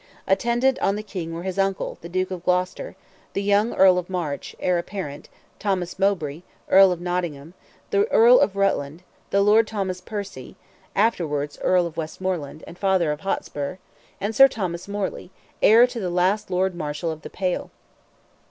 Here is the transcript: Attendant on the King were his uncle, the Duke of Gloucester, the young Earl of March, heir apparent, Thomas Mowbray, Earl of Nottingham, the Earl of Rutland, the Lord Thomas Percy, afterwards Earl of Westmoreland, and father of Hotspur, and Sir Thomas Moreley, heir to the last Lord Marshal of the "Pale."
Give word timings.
Attendant 0.25 0.79
on 0.79 0.95
the 0.95 1.03
King 1.03 1.31
were 1.31 1.43
his 1.43 1.59
uncle, 1.59 1.99
the 2.01 2.09
Duke 2.09 2.31
of 2.31 2.43
Gloucester, 2.43 2.95
the 3.33 3.43
young 3.43 3.71
Earl 3.75 3.99
of 3.99 4.09
March, 4.09 4.55
heir 4.59 4.79
apparent, 4.79 5.29
Thomas 5.59 5.99
Mowbray, 5.99 6.41
Earl 6.67 6.91
of 6.91 6.99
Nottingham, 6.99 7.53
the 7.91 8.05
Earl 8.07 8.39
of 8.39 8.55
Rutland, 8.55 9.03
the 9.29 9.41
Lord 9.43 9.67
Thomas 9.67 10.01
Percy, 10.01 10.55
afterwards 10.95 11.59
Earl 11.61 11.85
of 11.85 11.97
Westmoreland, 11.97 12.63
and 12.65 12.79
father 12.79 13.11
of 13.11 13.19
Hotspur, 13.19 13.75
and 14.19 14.35
Sir 14.35 14.47
Thomas 14.47 14.87
Moreley, 14.87 15.29
heir 15.61 15.85
to 15.85 15.99
the 15.99 16.09
last 16.09 16.49
Lord 16.49 16.73
Marshal 16.73 17.11
of 17.11 17.21
the 17.21 17.29
"Pale." 17.29 17.69